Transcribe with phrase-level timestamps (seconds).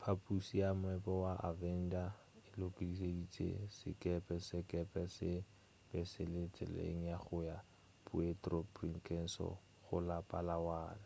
[0.00, 2.08] phaphuši ya moepo wa avenger
[2.46, 5.32] e lekodišišitše sekepe sekepe se
[5.88, 7.58] be se le tseleng ya go ya
[8.06, 9.48] puerto princesa
[9.84, 10.98] go la palawan